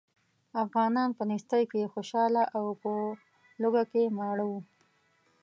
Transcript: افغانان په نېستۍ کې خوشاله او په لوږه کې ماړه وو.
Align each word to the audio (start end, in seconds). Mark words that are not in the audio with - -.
افغانان 0.63 1.09
په 1.17 1.23
نېستۍ 1.29 1.63
کې 1.71 1.91
خوشاله 1.93 2.43
او 2.57 2.65
په 2.81 2.91
لوږه 3.61 3.83
کې 3.91 4.03
ماړه 4.17 4.43
وو. 4.49 4.59